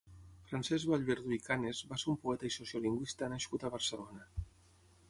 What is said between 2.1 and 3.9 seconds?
un poeta i sociolingüista nascut a